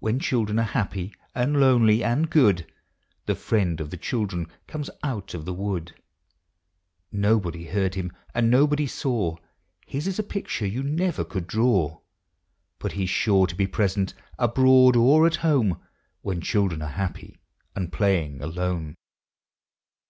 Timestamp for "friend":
3.34-3.80